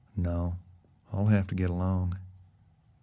[0.17, 0.57] "No,
[1.13, 2.17] I'll have to get along."